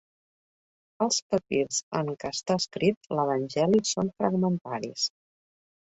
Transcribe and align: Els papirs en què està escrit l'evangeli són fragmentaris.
Els 1.05 1.19
papirs 1.33 1.83
en 2.01 2.09
què 2.25 2.33
està 2.37 2.57
escrit 2.65 3.13
l'evangeli 3.21 3.87
són 3.95 4.13
fragmentaris. 4.19 5.11